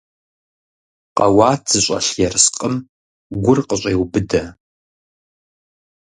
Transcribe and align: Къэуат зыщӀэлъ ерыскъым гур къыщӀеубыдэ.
Къэуат 1.17 1.61
зыщӀэлъ 1.71 2.11
ерыскъым 2.25 2.75
гур 3.43 3.59
къыщӀеубыдэ. 3.67 4.43